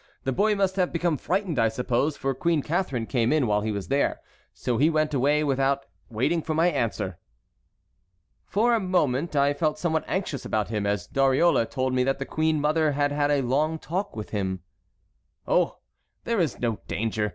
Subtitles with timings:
[0.23, 3.71] The boy must have become frightened, I suppose, for Queen Catharine came in while he
[3.71, 4.19] was there,
[4.51, 7.19] so he went away without waiting for my answer."
[8.47, 12.25] "For a moment I felt somewhat anxious about him, as Dariole told me that the
[12.25, 14.61] queen mother had had a long talk with him."
[15.47, 15.77] "Oh!
[16.23, 17.29] there is no danger.